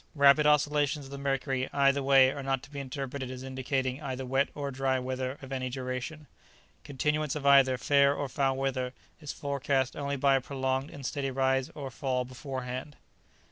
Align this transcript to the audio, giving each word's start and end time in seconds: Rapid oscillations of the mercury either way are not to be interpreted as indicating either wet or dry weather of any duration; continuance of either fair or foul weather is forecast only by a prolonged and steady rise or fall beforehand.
Rapid 0.15 0.47
oscillations 0.47 1.05
of 1.05 1.11
the 1.11 1.19
mercury 1.19 1.69
either 1.71 2.01
way 2.01 2.31
are 2.31 2.41
not 2.41 2.63
to 2.63 2.71
be 2.71 2.79
interpreted 2.79 3.29
as 3.29 3.43
indicating 3.43 4.01
either 4.01 4.25
wet 4.25 4.49
or 4.55 4.71
dry 4.71 4.97
weather 4.97 5.37
of 5.43 5.51
any 5.51 5.69
duration; 5.69 6.25
continuance 6.83 7.35
of 7.35 7.45
either 7.45 7.77
fair 7.77 8.15
or 8.15 8.27
foul 8.27 8.57
weather 8.57 8.93
is 9.19 9.31
forecast 9.31 9.95
only 9.95 10.15
by 10.15 10.33
a 10.37 10.41
prolonged 10.41 10.89
and 10.89 11.05
steady 11.05 11.29
rise 11.29 11.69
or 11.75 11.91
fall 11.91 12.25
beforehand. 12.25 12.95